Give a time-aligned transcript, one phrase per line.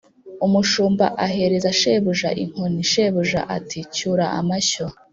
[0.45, 4.85] umushumba ahereza shebuja inkoni, shebuja ati: “cyura amashyo”,